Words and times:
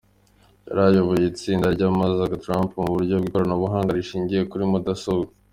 Yari 0.67 0.79
ayoboye 0.87 1.23
itsinda 1.31 1.67
ry'abamamazaga 1.75 2.41
Trump 2.43 2.69
mu 2.83 2.91
buryo 2.93 3.13
bw'ikoranabuhanga 3.19 3.95
rishingiye 3.97 4.41
kuri 4.51 4.63
mudasobwa. 4.71 5.31